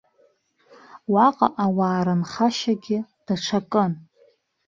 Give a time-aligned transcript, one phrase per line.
[1.13, 3.93] Уаҟа ауаа рынхашьагьы даҽакын.